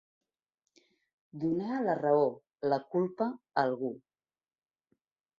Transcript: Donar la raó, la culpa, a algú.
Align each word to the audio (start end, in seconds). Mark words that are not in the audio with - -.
Donar 1.43 1.75
la 1.87 1.93
raó, 1.99 2.23
la 2.73 2.79
culpa, 2.95 3.27
a 3.33 3.65
algú. 3.65 3.91